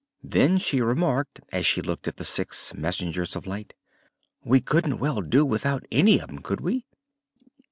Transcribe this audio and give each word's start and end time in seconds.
Then 0.23 0.57
she 0.57 0.81
remarked, 0.81 1.41
as 1.51 1.63
she 1.67 1.79
looked 1.83 2.07
at 2.07 2.17
the 2.17 2.23
six 2.23 2.73
messengers 2.73 3.35
of 3.35 3.45
light: 3.45 3.75
"We 4.43 4.59
couldn't 4.59 4.93
very 4.93 4.99
well 5.01 5.21
do 5.21 5.45
without 5.45 5.85
any 5.91 6.19
of 6.19 6.27
'em; 6.27 6.39
could 6.39 6.59
we?" 6.61 6.87